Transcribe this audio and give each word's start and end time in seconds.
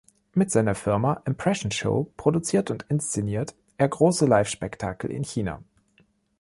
Mit 0.33 0.49
seiner 0.49 0.73
Firma 0.73 1.21
"Impression 1.27 1.69
Show" 1.69 2.11
produziert 2.17 2.71
und 2.71 2.81
inszeniert 2.89 3.53
er 3.77 3.87
große 3.87 4.25
Live-Spektakel 4.25 5.11
in 5.11 5.23
China. 5.23 5.63